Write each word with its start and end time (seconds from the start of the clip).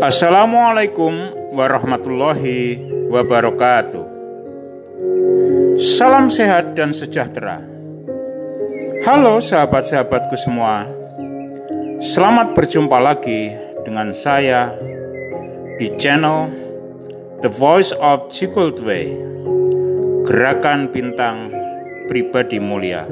Assalamualaikum 0.00 1.12
warahmatullahi 1.54 2.82
wabarakatuh. 3.14 4.04
Salam 5.78 6.32
sehat 6.34 6.74
dan 6.74 6.90
sejahtera. 6.90 7.62
Halo 9.06 9.38
sahabat-sahabatku 9.38 10.34
semua. 10.34 10.90
Selamat 12.02 12.58
berjumpa 12.58 12.98
lagi 12.98 13.54
dengan 13.86 14.10
saya 14.10 14.74
di 15.78 15.94
channel 15.94 16.50
The 17.44 17.52
Voice 17.52 17.94
of 17.94 18.34
Way, 18.82 19.14
Gerakan 20.26 20.90
Bintang 20.90 21.59
Pribadi 22.10 22.58
Mulia. 22.58 23.06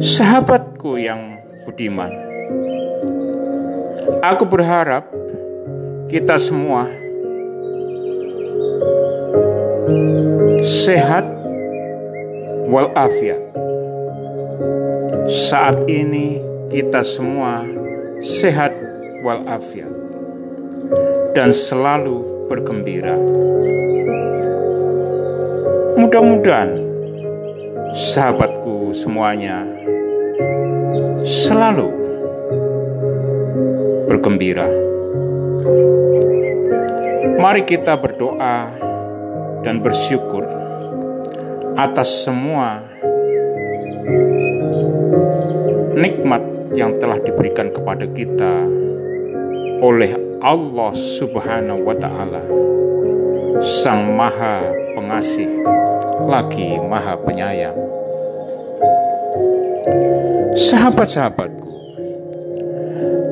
Sahabatku 0.00 0.96
yang 0.96 1.44
budiman, 1.68 2.08
Aku 4.24 4.48
berharap 4.48 5.04
kita 6.08 6.40
semua 6.40 6.88
sehat 10.64 11.28
walafiat. 12.64 13.52
Saat 15.28 15.84
ini 15.84 16.40
kita 16.72 17.04
semua 17.04 17.60
sehat 18.24 18.72
walafiat 19.20 19.92
dan 21.36 21.52
selalu 21.52 22.48
bergembira. 22.48 23.20
Mudah-mudahan 25.92 26.70
sahabatku 27.92 28.96
semuanya 28.96 29.68
selalu 31.20 31.88
bergembira. 34.08 34.68
Mari 37.36 37.68
kita 37.68 37.98
berdoa 38.00 38.72
dan 39.60 39.84
bersyukur 39.84 40.48
atas 41.76 42.24
semua 42.24 42.80
nikmat 45.92 46.42
yang 46.72 46.96
telah 46.96 47.20
diberikan 47.20 47.68
kepada 47.68 48.08
kita 48.08 48.64
oleh 49.84 50.14
Allah 50.42 50.90
Subhanahu 50.94 51.86
wa 51.86 51.94
Ta'ala, 51.94 52.42
Sang 53.62 54.18
Maha 54.18 54.74
Pengasih, 54.98 55.62
lagi 56.26 56.82
Maha 56.82 57.14
Penyayang. 57.14 57.78
Sahabat-sahabatku, 60.58 61.70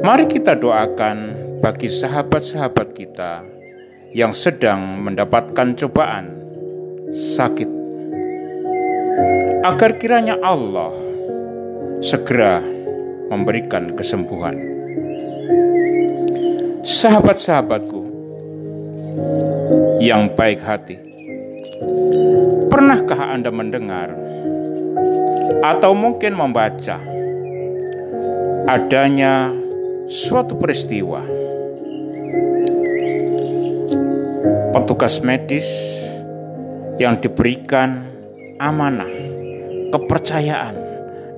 Mari 0.06 0.30
kita 0.30 0.54
doakan 0.54 1.34
bagi 1.58 1.90
sahabat-sahabat 1.90 2.94
kita 2.94 3.42
yang 4.14 4.30
sedang 4.30 5.02
mendapatkan 5.02 5.74
cobaan, 5.74 6.30
sakit, 7.10 7.70
agar 9.66 9.98
kiranya 9.98 10.38
Allah 10.46 10.94
segera 12.06 12.62
memberikan 13.34 13.98
kesembuhan. 13.98 14.54
Sahabat-sahabatku 16.86 17.99
yang 20.00 20.32
baik 20.32 20.64
hati, 20.64 20.96
pernahkah 22.72 23.36
Anda 23.36 23.52
mendengar 23.52 24.16
atau 25.60 25.92
mungkin 25.92 26.40
membaca 26.40 26.96
adanya 28.64 29.52
suatu 30.08 30.56
peristiwa. 30.56 31.20
Petugas 34.72 35.20
medis 35.20 35.68
yang 36.96 37.20
diberikan 37.20 38.08
amanah, 38.56 39.12
kepercayaan, 39.92 40.76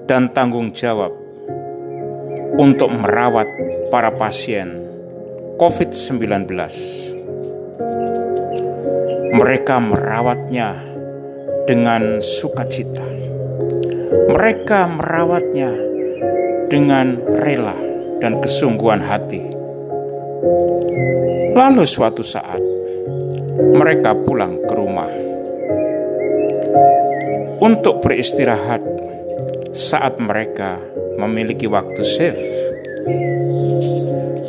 dan 0.06 0.30
tanggung 0.30 0.70
jawab 0.70 1.10
untuk 2.62 2.94
merawat 2.94 3.50
para 3.90 4.14
pasien 4.14 4.86
COVID-19. 5.58 7.11
Mereka 9.32 9.80
merawatnya 9.80 10.76
dengan 11.64 12.20
sukacita. 12.20 13.04
Mereka 14.28 14.92
merawatnya 14.92 15.72
dengan 16.68 17.16
rela 17.40 17.76
dan 18.20 18.44
kesungguhan 18.44 19.00
hati. 19.00 19.40
Lalu 21.56 21.84
suatu 21.88 22.20
saat 22.20 22.60
mereka 23.72 24.12
pulang 24.16 24.60
ke 24.68 24.74
rumah 24.76 25.08
untuk 27.60 28.04
beristirahat 28.04 28.84
saat 29.72 30.20
mereka 30.20 30.76
memiliki 31.16 31.64
waktu 31.68 32.02
safe. 32.04 32.44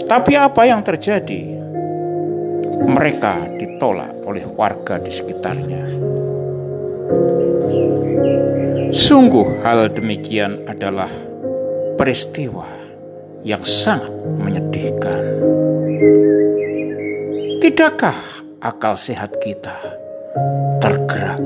Tapi 0.09 0.33
apa 0.35 0.61
yang 0.67 0.83
terjadi? 0.83 1.52
Mereka 2.83 3.57
ditolak 3.59 4.11
oleh 4.27 4.43
warga 4.47 4.99
di 4.99 5.11
sekitarnya. 5.11 5.83
Sungguh 8.93 9.65
hal 9.65 9.89
demikian 9.89 10.69
adalah 10.69 11.09
peristiwa 11.97 12.67
yang 13.41 13.65
sangat 13.65 14.13
menyedihkan. 14.37 15.21
Tidakkah 17.59 18.19
akal 18.61 18.95
sehat 18.99 19.39
kita 19.41 19.75
tergerak 20.77 21.41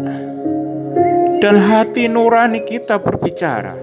dan 1.40 1.56
hati 1.62 2.09
nurani 2.12 2.66
kita 2.66 3.00
berbicara? 3.00 3.78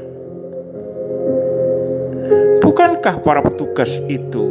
Bukankah 2.60 3.22
para 3.22 3.41
petugas 3.41 4.03
itu 4.09 4.44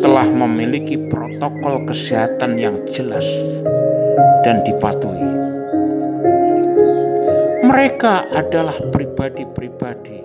telah 0.00 0.26
memiliki 0.26 0.96
protokol 0.96 1.84
kesehatan 1.84 2.56
yang 2.56 2.76
jelas 2.88 3.24
dan 4.42 4.64
dipatuhi? 4.64 5.28
Mereka 7.60 8.32
adalah 8.34 8.74
pribadi-pribadi 8.90 10.18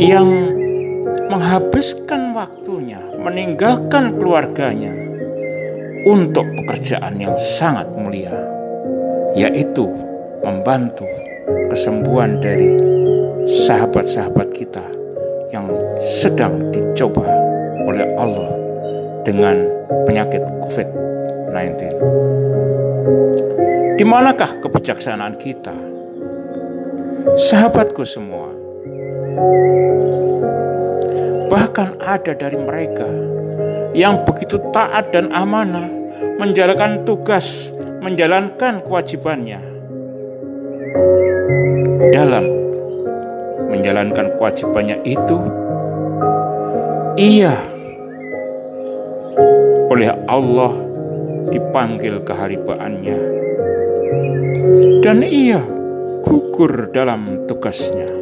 yang 0.00 0.30
menghabiskan 1.28 2.32
waktunya, 2.32 3.02
meninggalkan 3.18 4.16
keluarganya 4.16 4.94
untuk 6.06 6.46
pekerjaan 6.62 7.18
yang 7.18 7.34
sangat 7.58 7.90
mulia, 7.92 8.32
yaitu 9.34 9.90
membantu 10.40 11.06
kesembuhan 11.68 12.38
dari 12.38 12.78
sahabat-sahabat 13.44 14.48
kita 14.54 15.03
yang 15.54 15.70
sedang 16.02 16.74
dicoba 16.74 17.22
oleh 17.86 18.02
Allah 18.18 18.50
dengan 19.22 19.62
penyakit 20.10 20.42
COVID-19. 20.66 21.78
Di 23.94 24.02
manakah 24.02 24.58
kebijaksanaan 24.58 25.38
kita? 25.38 25.78
Sahabatku 27.38 28.02
semua, 28.02 28.54
Bahkan 31.54 32.02
ada 32.02 32.32
dari 32.34 32.58
mereka 32.58 33.06
yang 33.94 34.26
begitu 34.26 34.58
taat 34.74 35.14
dan 35.14 35.30
amanah 35.30 35.86
menjalankan 36.42 37.06
tugas, 37.06 37.70
menjalankan 38.02 38.82
kewajibannya. 38.82 39.62
Dalam 42.10 42.44
menjalankan 44.04 44.36
kewajibannya 44.36 44.96
itu, 45.08 45.38
ia 47.16 47.56
oleh 49.88 50.12
Allah 50.28 50.72
dipanggil 51.48 52.20
keharibaannya 52.20 53.18
dan 55.00 55.24
ia 55.24 55.60
gugur 56.20 56.92
dalam 56.92 57.48
tugasnya. 57.48 58.12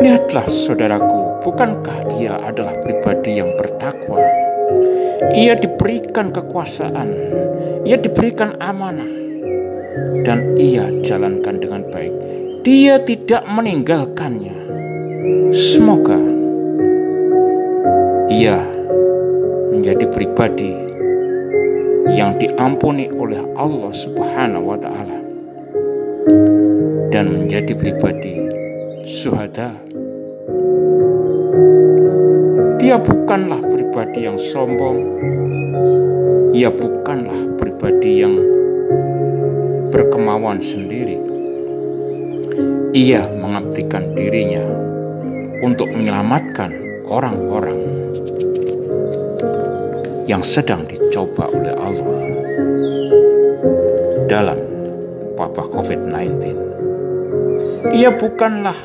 Lihatlah 0.00 0.48
saudaraku, 0.48 1.44
bukankah 1.44 2.08
ia 2.20 2.40
adalah 2.40 2.72
pribadi 2.80 3.40
yang 3.40 3.52
bertakwa? 3.56 4.20
Ia 5.32 5.56
diberikan 5.56 6.28
kekuasaan, 6.32 7.08
ia 7.88 7.96
diberikan 7.96 8.56
amanah, 8.60 9.08
dan 10.28 10.60
ia 10.60 10.92
jalankan 11.00 11.56
dengan 11.56 11.88
baik. 11.88 12.43
Dia 12.64 12.96
tidak 12.96 13.44
meninggalkannya. 13.44 14.56
Semoga 15.52 16.16
ia 18.32 18.56
menjadi 19.68 20.08
pribadi 20.08 20.72
yang 22.16 22.40
diampuni 22.40 23.12
oleh 23.12 23.44
Allah 23.60 23.92
Subhanahu 23.92 24.64
wa 24.64 24.80
taala 24.80 25.18
dan 27.12 27.36
menjadi 27.36 27.76
pribadi 27.76 28.48
suhada. 29.04 29.76
Dia 32.80 32.96
bukanlah 32.96 33.60
pribadi 33.60 34.24
yang 34.24 34.40
sombong. 34.40 35.04
Ia 36.56 36.72
bukanlah 36.72 37.60
pribadi 37.60 38.24
yang 38.24 38.40
berkemauan 39.92 40.64
sendiri. 40.64 41.23
Ia 42.94 43.26
mengabdikan 43.26 44.14
dirinya 44.14 44.62
untuk 45.66 45.90
menyelamatkan 45.90 46.70
orang-orang 47.10 47.82
yang 50.30 50.46
sedang 50.46 50.86
dicoba 50.86 51.50
oleh 51.50 51.74
Allah 51.74 52.18
dalam 54.30 54.58
wabah 55.34 55.66
COVID-19. 55.74 56.38
Ia 57.98 58.14
bukanlah 58.14 58.78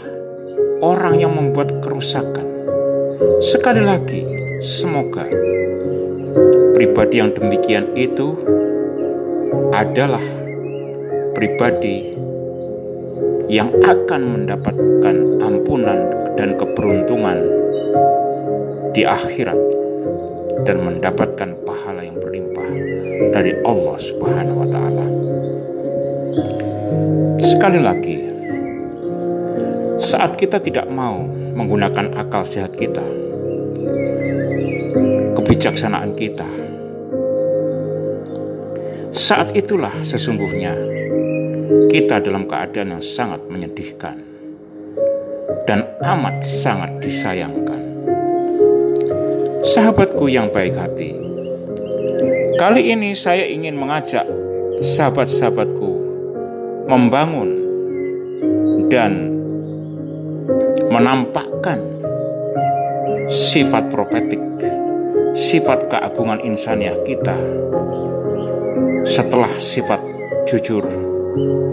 orang 0.82 1.22
yang 1.22 1.38
membuat 1.38 1.78
kerusakan. 1.78 2.50
Sekali 3.46 3.86
lagi, 3.86 4.26
semoga 4.66 5.30
pribadi 6.74 7.22
yang 7.22 7.30
demikian 7.38 7.94
itu 7.94 8.34
adalah 9.70 10.26
pribadi 11.38 12.09
yang 13.50 13.74
akan 13.82 14.22
mendapatkan 14.38 15.16
ampunan 15.42 16.00
dan 16.38 16.54
keberuntungan 16.54 17.38
di 18.94 19.02
akhirat 19.10 19.58
dan 20.70 20.86
mendapatkan 20.86 21.58
pahala 21.66 22.06
yang 22.06 22.22
berlimpah 22.22 22.70
dari 23.34 23.58
Allah 23.66 23.98
Subhanahu 23.98 24.62
wa 24.62 24.70
taala. 24.70 25.08
Sekali 27.42 27.82
lagi, 27.82 28.20
saat 29.98 30.38
kita 30.38 30.62
tidak 30.62 30.86
mau 30.86 31.26
menggunakan 31.58 32.22
akal 32.22 32.46
sehat 32.46 32.78
kita, 32.78 33.02
kebijaksanaan 35.34 36.14
kita, 36.14 36.46
saat 39.10 39.58
itulah 39.58 39.92
sesungguhnya 40.06 40.99
kita 41.70 42.18
dalam 42.18 42.50
keadaan 42.50 42.98
yang 42.98 43.04
sangat 43.06 43.46
menyedihkan 43.46 44.18
dan 45.70 45.86
amat 46.02 46.42
sangat 46.42 46.98
disayangkan. 46.98 47.78
Sahabatku 49.62 50.26
yang 50.26 50.50
baik 50.50 50.74
hati, 50.74 51.14
kali 52.58 52.90
ini 52.90 53.14
saya 53.14 53.46
ingin 53.46 53.78
mengajak 53.78 54.26
sahabat-sahabatku 54.82 55.92
membangun 56.90 57.50
dan 58.90 59.38
menampakkan 60.90 61.78
sifat 63.30 63.94
profetik, 63.94 64.42
sifat 65.38 65.86
keagungan 65.86 66.42
insaniah 66.42 66.98
kita 67.06 67.38
setelah 69.06 69.54
sifat 69.62 70.02
jujur, 70.50 70.82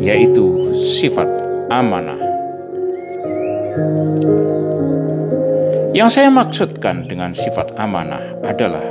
yaitu 0.00 0.72
sifat 0.76 1.28
amanah. 1.72 2.18
Yang 5.96 6.10
saya 6.20 6.28
maksudkan 6.28 7.08
dengan 7.08 7.32
sifat 7.32 7.72
amanah 7.80 8.20
adalah 8.44 8.84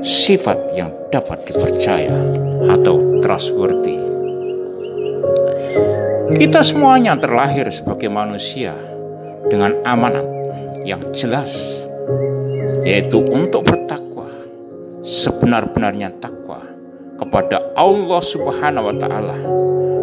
sifat 0.00 0.72
yang 0.72 0.88
dapat 1.12 1.44
dipercaya 1.44 2.16
atau 2.72 3.20
trustworthy. 3.20 4.00
Kita 6.32 6.64
semuanya 6.64 7.12
terlahir 7.20 7.68
sebagai 7.68 8.08
manusia 8.08 8.72
dengan 9.52 9.76
amanat 9.84 10.24
yang 10.88 11.12
jelas, 11.12 11.52
yaitu 12.88 13.20
untuk 13.20 13.68
bertakwa, 13.68 14.32
sebenar-benarnya 15.04 16.08
takwa 16.18 16.71
kepada 17.22 17.62
Allah 17.78 18.18
Subhanahu 18.18 18.90
wa 18.90 18.96
Ta'ala, 18.98 19.38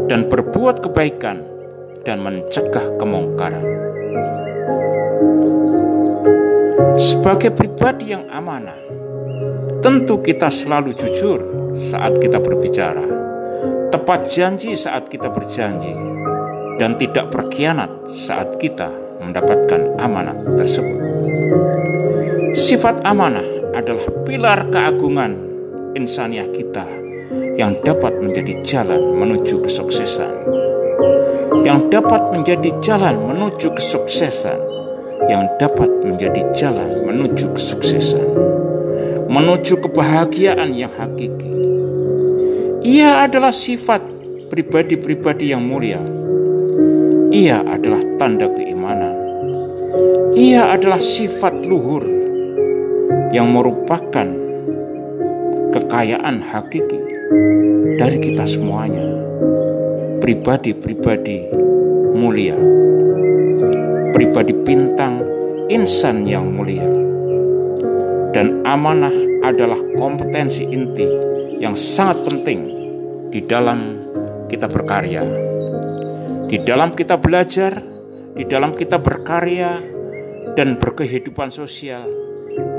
dan 0.07 0.31
berbuat 0.31 0.79
kebaikan 0.79 1.43
dan 2.07 2.23
mencegah 2.23 2.95
kemungkaran. 2.95 3.65
Sebagai 6.95 7.51
pribadi 7.51 8.15
yang 8.15 8.23
amanah, 8.31 8.79
tentu 9.83 10.23
kita 10.23 10.47
selalu 10.47 10.95
jujur 10.95 11.39
saat 11.91 12.15
kita 12.23 12.39
berbicara, 12.39 13.03
tepat 13.91 14.31
janji 14.31 14.79
saat 14.79 15.11
kita 15.11 15.27
berjanji, 15.27 15.91
dan 16.79 16.95
tidak 16.95 17.35
berkhianat 17.35 18.07
saat 18.07 18.55
kita 18.55 18.87
mendapatkan 19.19 19.99
amanat 19.99 20.39
tersebut. 20.55 20.99
Sifat 22.55 23.03
amanah 23.03 23.75
adalah 23.75 24.07
pilar 24.23 24.71
keagungan 24.71 25.35
insaniah 25.93 26.47
kita 26.49 26.98
yang 27.59 27.75
dapat 27.83 28.15
menjadi 28.23 28.63
jalan 28.63 29.19
menuju 29.19 29.59
kesuksesan. 29.59 30.31
Yang 31.67 31.91
dapat 31.91 32.31
menjadi 32.31 32.71
jalan 32.79 33.19
menuju 33.27 33.75
kesuksesan. 33.75 34.59
Yang 35.27 35.43
dapat 35.59 35.91
menjadi 36.07 36.41
jalan 36.55 37.03
menuju 37.03 37.51
kesuksesan. 37.51 38.31
Menuju 39.27 39.83
kebahagiaan 39.83 40.71
yang 40.71 40.95
hakiki. 40.95 41.51
Ia 42.87 43.27
adalah 43.27 43.51
sifat 43.51 43.99
pribadi-pribadi 44.47 45.51
yang 45.51 45.67
mulia 45.67 45.99
ia 47.29 47.61
adalah 47.61 48.01
tanda 48.17 48.49
keimanan. 48.49 49.13
Ia 50.33 50.73
adalah 50.73 50.97
sifat 50.97 51.61
luhur 51.61 52.01
yang 53.29 53.53
merupakan 53.53 54.25
kekayaan 55.69 56.41
hakiki 56.41 57.08
dari 57.97 58.17
kita 58.21 58.43
semuanya. 58.45 59.05
Pribadi-pribadi 60.19 61.49
mulia, 62.13 62.59
pribadi 64.11 64.53
bintang, 64.53 65.23
insan 65.71 66.27
yang 66.27 66.51
mulia, 66.53 66.85
dan 68.35 68.61
amanah 68.67 69.13
adalah 69.41 69.79
kompetensi 69.95 70.67
inti 70.67 71.07
yang 71.57 71.73
sangat 71.73 72.27
penting 72.27 72.59
di 73.31 73.39
dalam 73.47 73.97
kita 74.51 74.67
berkarya 74.67 75.49
di 76.49 76.57
dalam 76.65 76.97
kita 76.97 77.21
belajar, 77.21 77.77
di 78.33 78.41
dalam 78.49 78.73
kita 78.73 78.97
berkarya 78.97 79.77
dan 80.57 80.81
berkehidupan 80.81 81.53
sosial, 81.53 82.09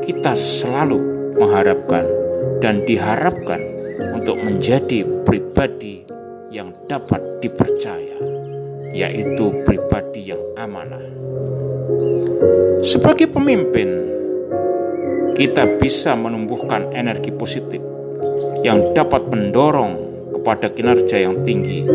kita 0.03 0.35
selalu 0.35 0.99
mengharapkan 1.39 2.03
dan 2.59 2.83
diharapkan 2.83 3.63
untuk 4.21 4.37
menjadi 4.37 5.01
pribadi 5.25 6.05
yang 6.53 6.77
dapat 6.85 7.41
dipercaya, 7.41 8.21
yaitu 8.93 9.65
pribadi 9.65 10.29
yang 10.29 10.43
amanah. 10.61 11.01
Sebagai 12.85 13.33
pemimpin, 13.33 13.89
kita 15.33 15.81
bisa 15.81 16.13
menumbuhkan 16.13 16.93
energi 16.93 17.33
positif 17.33 17.81
yang 18.61 18.93
dapat 18.93 19.25
mendorong 19.33 19.93
kepada 20.37 20.69
kinerja 20.69 21.25
yang 21.25 21.41
tinggi 21.41 21.89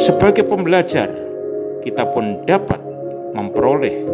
sebagai 0.00 0.48
pembelajar, 0.48 1.12
kita 1.84 2.08
pun 2.08 2.40
dapat 2.48 2.80
memperoleh 3.36 4.08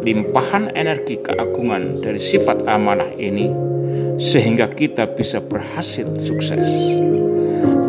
limpahan 0.00 0.72
energi 0.72 1.20
keagungan 1.20 2.00
dari 2.00 2.16
sifat 2.16 2.64
amanah 2.64 3.12
ini 3.16 3.73
sehingga 4.18 4.70
kita 4.70 5.10
bisa 5.14 5.42
berhasil 5.42 6.06
sukses. 6.20 6.66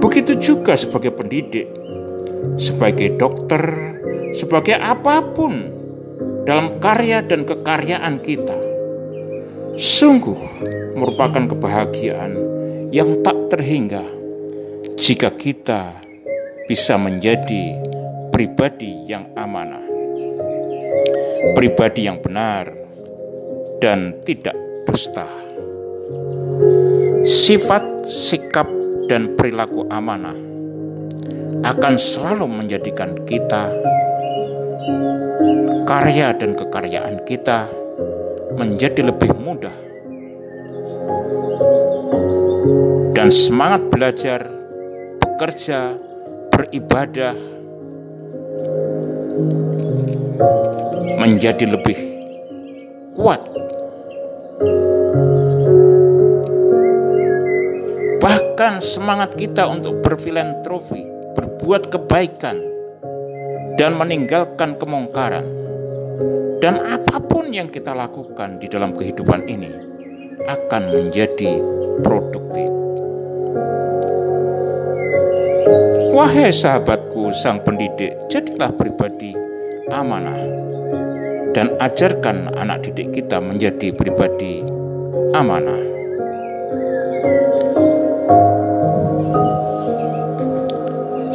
Begitu 0.01 0.37
juga 0.37 0.77
sebagai 0.77 1.11
pendidik, 1.13 1.67
sebagai 2.57 3.17
dokter, 3.17 3.63
sebagai 4.31 4.77
apa 4.77 5.21
pun 5.33 5.71
dalam 6.45 6.77
karya 6.77 7.25
dan 7.25 7.43
kekaryaan 7.43 8.21
kita. 8.21 8.55
Sungguh 9.75 10.39
merupakan 10.95 11.51
kebahagiaan 11.51 12.33
yang 12.95 13.19
tak 13.19 13.51
terhingga 13.51 14.07
jika 14.95 15.35
kita 15.35 15.99
bisa 16.65 16.95
menjadi 16.95 17.75
pribadi 18.31 19.03
yang 19.05 19.35
amanah, 19.35 19.83
pribadi 21.53 22.07
yang 22.07 22.23
benar, 22.23 22.71
dan 23.83 24.23
tidak 24.23 24.55
dusta. 24.87 25.44
Sifat, 27.25 28.05
sikap, 28.05 28.69
dan 29.09 29.33
perilaku 29.33 29.89
amanah 29.89 30.37
akan 31.65 31.93
selalu 31.97 32.45
menjadikan 32.45 33.17
kita, 33.25 33.69
karya 35.89 36.37
dan 36.37 36.53
kekaryaan 36.53 37.25
kita 37.25 37.65
menjadi 38.53 39.09
lebih 39.09 39.33
mudah 39.41 39.73
dan 43.17 43.33
semangat 43.33 43.81
belajar, 43.89 44.45
bekerja, 45.17 45.97
beribadah 46.53 47.33
menjadi 51.17 51.65
lebih 51.73 51.97
kuat. 53.17 53.54
Bahkan 58.25 58.81
semangat 58.81 59.37
kita 59.37 59.69
untuk 59.69 60.01
berfilantropi, 60.01 61.05
berbuat 61.37 61.93
kebaikan, 61.93 62.57
dan 63.77 63.93
meninggalkan 64.01 64.81
kemungkaran, 64.81 65.45
dan 66.57 66.81
apa 66.89 67.21
pun 67.21 67.53
yang 67.53 67.69
kita 67.69 67.93
lakukan 67.93 68.57
di 68.57 68.65
dalam 68.65 68.97
kehidupan 68.97 69.45
ini 69.45 69.69
akan 70.41 70.83
menjadi 70.89 71.61
produktif. 72.01 72.69
Wahai 76.09 76.49
sahabatku, 76.49 77.29
sang 77.29 77.61
pendidik, 77.61 78.17
jadilah 78.33 78.73
pribadi 78.73 79.37
amanah 79.93 80.41
dan 81.53 81.77
ajarkan 81.77 82.57
anak 82.57 82.89
didik 82.89 83.21
kita 83.21 83.37
menjadi 83.37 83.93
pribadi 83.93 84.65
amanah. 85.37 85.85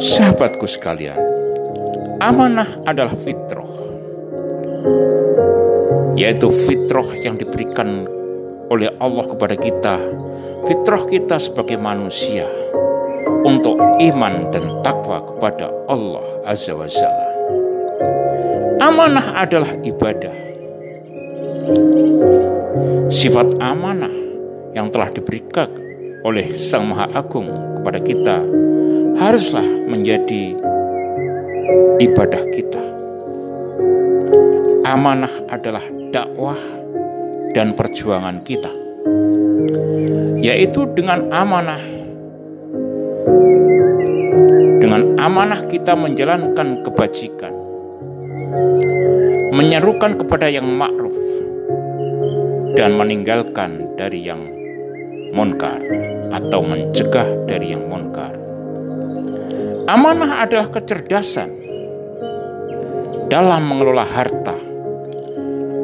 Sahabatku 0.01 0.65
sekalian, 0.65 1.13
amanah 2.17 2.65
adalah 2.89 3.13
fitrah, 3.13 3.69
yaitu 6.17 6.49
fitrah 6.49 7.05
yang 7.21 7.37
diberikan 7.37 8.09
oleh 8.73 8.89
Allah 8.97 9.29
kepada 9.29 9.53
kita, 9.53 10.01
fitrah 10.65 11.05
kita 11.05 11.37
sebagai 11.37 11.77
manusia 11.77 12.49
untuk 13.45 13.77
iman 14.01 14.49
dan 14.49 14.81
takwa 14.81 15.21
kepada 15.21 15.69
Allah 15.85 16.25
Azza 16.49 16.73
wa 16.73 16.89
Jalla. 16.89 17.29
Amanah 18.81 19.37
adalah 19.37 19.69
ibadah. 19.85 20.33
Sifat 23.13 23.53
amanah 23.61 24.09
yang 24.73 24.89
telah 24.89 25.13
diberikan 25.13 25.69
oleh 26.25 26.49
Sang 26.57 26.89
Maha 26.89 27.05
Agung 27.13 27.45
kepada 27.77 28.01
kita 28.01 28.41
haruslah 29.21 29.85
menjadi 29.85 30.57
ibadah 32.01 32.41
kita. 32.49 32.81
Amanah 34.81 35.29
adalah 35.45 35.85
dakwah 36.09 36.57
dan 37.53 37.77
perjuangan 37.77 38.41
kita, 38.41 38.73
yaitu 40.41 40.89
dengan 40.97 41.29
amanah. 41.29 41.85
Dengan 44.81 45.13
amanah 45.21 45.69
kita 45.69 45.93
menjalankan 45.93 46.81
kebajikan, 46.81 47.53
menyerukan 49.53 50.17
kepada 50.17 50.49
yang 50.49 50.65
ma'ruf 50.65 51.13
dan 52.73 52.97
meninggalkan 52.97 53.85
dari 53.93 54.25
yang 54.25 54.41
munkar 55.37 55.77
atau 56.33 56.65
mencegah 56.65 57.45
dari 57.45 57.77
yang 57.77 57.85
munkar. 57.85 58.40
Amanah 59.89 60.45
adalah 60.45 60.69
kecerdasan 60.69 61.49
dalam 63.25 63.65
mengelola 63.65 64.05
harta 64.05 64.53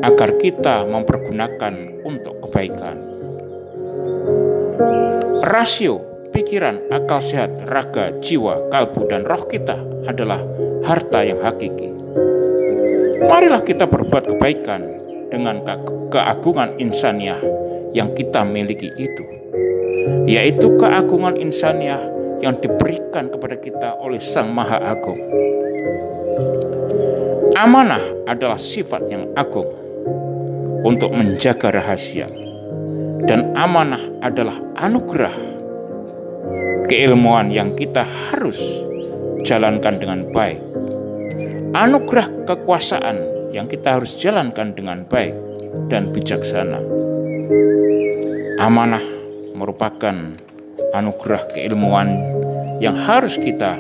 agar 0.06 0.38
kita 0.38 0.86
mempergunakan 0.86 1.74
untuk 2.06 2.38
kebaikan. 2.46 2.98
Rasio 5.42 6.04
pikiran, 6.30 6.94
akal 6.94 7.24
sehat, 7.24 7.66
raga, 7.66 8.14
jiwa, 8.22 8.70
kalbu, 8.70 9.10
dan 9.10 9.26
roh 9.26 9.50
kita 9.50 9.80
adalah 10.06 10.46
harta 10.86 11.26
yang 11.26 11.42
hakiki. 11.42 11.90
Marilah 13.26 13.66
kita 13.66 13.90
berbuat 13.90 14.38
kebaikan 14.38 14.82
dengan 15.34 15.66
ke 15.66 15.74
keagungan 16.14 16.78
insaniah 16.78 17.42
yang 17.98 18.14
kita 18.14 18.46
miliki 18.46 18.94
itu, 18.94 19.26
yaitu 20.30 20.78
keagungan 20.78 21.36
insaniah 21.42 22.17
yang 22.44 22.60
diberikan 22.62 23.30
kepada 23.32 23.56
kita 23.58 23.90
oleh 24.02 24.22
Sang 24.22 24.54
Maha 24.54 24.78
Agung. 24.84 25.18
Amanah 27.58 28.02
adalah 28.30 28.62
sifat 28.62 29.10
yang 29.10 29.34
agung 29.34 29.66
untuk 30.86 31.10
menjaga 31.10 31.74
rahasia, 31.74 32.30
dan 33.26 33.58
amanah 33.58 34.02
adalah 34.22 34.62
anugerah 34.78 35.34
keilmuan 36.86 37.50
yang 37.50 37.74
kita 37.74 38.06
harus 38.30 38.62
jalankan 39.42 39.98
dengan 39.98 40.30
baik 40.30 40.62
anugerah 41.76 42.48
kekuasaan 42.48 43.18
yang 43.52 43.68
kita 43.68 44.00
harus 44.00 44.16
jalankan 44.16 44.72
dengan 44.72 45.04
baik 45.06 45.36
dan 45.92 46.10
bijaksana. 46.16 46.80
Amanah 48.58 49.04
merupakan 49.54 50.16
anugerah 50.94 51.48
keilmuan 51.52 52.14
yang 52.84 52.96
harus 52.96 53.36
kita 53.36 53.80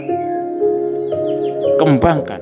kembangkan 1.77 2.41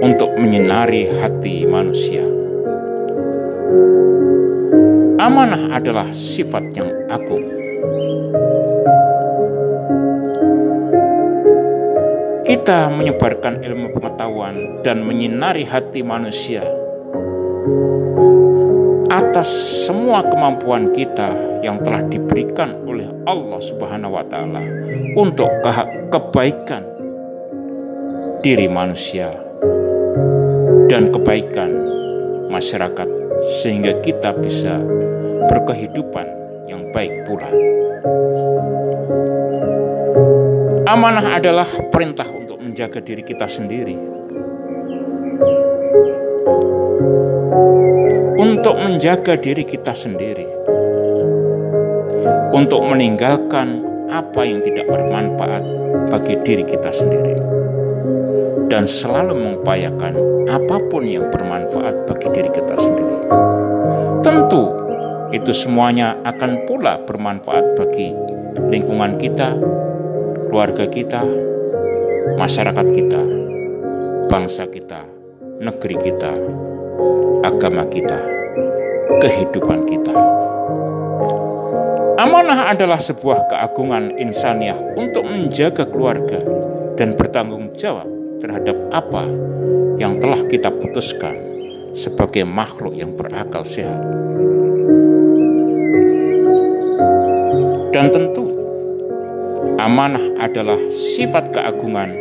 untuk 0.00 0.30
menyinari 0.38 1.10
hati 1.18 1.66
manusia. 1.66 2.22
Amanah 5.16 5.74
adalah 5.74 6.12
sifat 6.14 6.70
yang 6.76 6.92
agung 7.10 7.56
kita 12.46 12.90
menyebarkan 12.94 13.62
ilmu 13.62 13.90
pengetahuan 13.90 14.82
dan 14.86 15.02
menyinari 15.02 15.66
hati 15.66 16.06
manusia 16.06 16.62
atas 19.06 19.46
semua 19.86 20.26
kemampuan 20.26 20.90
kita 20.90 21.30
yang 21.62 21.78
telah 21.82 22.02
diberikan 22.06 22.74
oleh 22.86 23.06
Allah 23.26 23.60
Subhanahu 23.62 24.18
wa 24.18 24.24
taala 24.26 24.62
untuk 25.14 25.50
ke 25.62 25.70
kebaikan 26.10 26.82
diri 28.42 28.66
manusia 28.70 29.30
dan 30.86 31.10
kebaikan 31.10 31.70
masyarakat 32.50 33.08
sehingga 33.62 33.98
kita 34.02 34.34
bisa 34.38 34.78
berkehidupan 35.50 36.26
yang 36.70 36.90
baik 36.90 37.26
pula. 37.26 37.50
Amanah 40.86 41.34
adalah 41.34 41.66
perintah 41.90 42.26
untuk 42.30 42.62
menjaga 42.62 43.02
diri 43.02 43.26
kita 43.26 43.50
sendiri. 43.50 44.15
Untuk 48.66 48.82
menjaga 48.82 49.38
diri 49.38 49.62
kita 49.62 49.94
sendiri. 49.94 50.42
Untuk 52.50 52.82
meninggalkan 52.82 53.86
apa 54.10 54.42
yang 54.42 54.58
tidak 54.58 54.90
bermanfaat 54.90 55.62
bagi 56.10 56.34
diri 56.42 56.66
kita 56.66 56.90
sendiri. 56.90 57.38
Dan 58.66 58.90
selalu 58.90 59.38
mengupayakan 59.38 60.18
apa 60.50 60.82
pun 60.90 61.06
yang 61.06 61.30
bermanfaat 61.30 62.10
bagi 62.10 62.26
diri 62.34 62.50
kita 62.50 62.74
sendiri. 62.74 63.16
Tentu 64.26 64.66
itu 65.30 65.54
semuanya 65.54 66.18
akan 66.26 66.66
pula 66.66 66.98
bermanfaat 67.06 67.78
bagi 67.78 68.18
lingkungan 68.66 69.14
kita, 69.22 69.54
keluarga 70.50 70.90
kita, 70.90 71.22
masyarakat 72.34 72.86
kita, 72.90 73.22
bangsa 74.26 74.66
kita, 74.66 75.06
negeri 75.62 76.02
kita, 76.02 76.34
agama 77.46 77.86
kita, 77.86 78.35
kehidupan 79.22 79.86
kita. 79.86 80.14
Amanah 82.16 82.72
adalah 82.72 82.98
sebuah 82.98 83.52
keagungan 83.52 84.16
insaniah 84.16 84.76
untuk 84.96 85.28
menjaga 85.28 85.84
keluarga 85.84 86.40
dan 86.96 87.12
bertanggung 87.14 87.76
jawab 87.76 88.08
terhadap 88.40 88.76
apa 88.90 89.28
yang 90.00 90.16
telah 90.16 90.40
kita 90.48 90.72
putuskan 90.72 91.36
sebagai 91.92 92.44
makhluk 92.48 92.96
yang 92.96 93.12
berakal 93.14 93.64
sehat. 93.64 94.00
Dan 97.92 98.12
tentu 98.12 98.56
Amanah 99.76 100.40
adalah 100.40 100.80
sifat 100.88 101.52
keagungan 101.52 102.16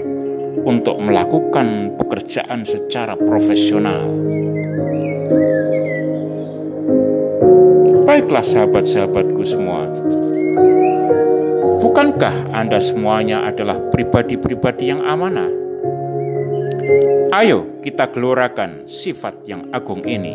untuk 0.68 1.00
melakukan 1.00 1.96
pekerjaan 1.96 2.68
secara 2.68 3.16
profesional. 3.16 4.04
Baiklah 8.16 8.48
sahabat-sahabatku 8.48 9.44
semua, 9.44 9.92
bukankah 11.84 12.48
Anda 12.56 12.80
semuanya 12.80 13.44
adalah 13.44 13.76
pribadi-pribadi 13.92 14.88
yang 14.88 15.04
amanah? 15.04 15.52
Ayo 17.36 17.84
kita 17.84 18.08
gelorakan 18.08 18.88
sifat 18.88 19.44
yang 19.44 19.68
agung 19.76 20.08
ini 20.08 20.32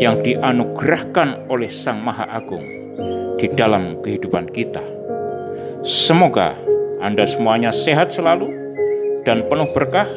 yang 0.00 0.24
dianugerahkan 0.24 1.52
oleh 1.52 1.68
Sang 1.68 2.00
Maha 2.00 2.24
Agung 2.24 2.64
di 3.36 3.52
dalam 3.52 4.00
kehidupan 4.00 4.48
kita. 4.48 4.80
Semoga 5.84 6.56
Anda 7.04 7.28
semuanya 7.28 7.68
sehat 7.68 8.16
selalu 8.16 8.48
dan 9.28 9.44
penuh 9.44 9.68
berkah. 9.76 10.08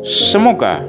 Semoga 0.00 0.80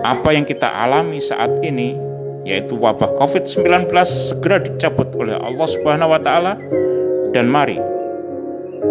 apa 0.00 0.32
yang 0.32 0.48
kita 0.48 0.72
alami 0.72 1.20
saat 1.20 1.60
ini 1.60 2.11
yaitu 2.42 2.74
wabah 2.74 3.14
Covid-19 3.18 3.86
segera 4.06 4.58
dicabut 4.58 5.08
oleh 5.14 5.38
Allah 5.38 5.68
Subhanahu 5.68 6.10
wa 6.10 6.20
taala 6.20 6.58
dan 7.30 7.46
mari 7.46 7.78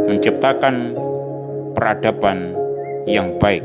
menciptakan 0.08 0.96
peradaban 1.76 2.56
yang 3.08 3.36
baik. 3.38 3.64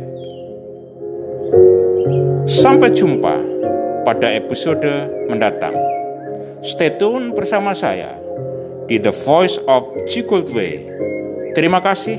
Sampai 2.46 2.94
jumpa 2.94 3.42
pada 4.06 4.30
episode 4.30 4.86
mendatang. 5.26 5.74
Stay 6.62 6.94
tune 6.94 7.34
bersama 7.34 7.74
saya 7.74 8.14
di 8.86 8.98
The 9.02 9.10
Voice 9.10 9.58
of 9.66 9.90
Way. 10.54 10.74
Terima 11.54 11.82
kasih. 11.82 12.18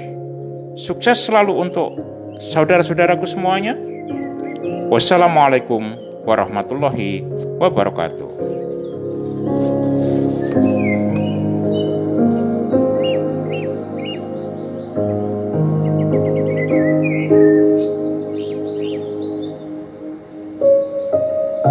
Sukses 0.75 1.23
selalu 1.25 1.67
untuk 1.67 1.95
saudara-saudaraku 2.37 3.27
semuanya. 3.27 3.75
Wassalamualaikum 4.87 6.06
warahmatullahi 6.27 7.23
wabarakatuh. 7.63 8.56